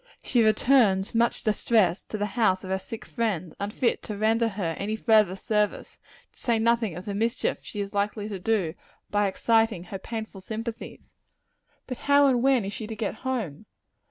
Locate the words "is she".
12.65-12.87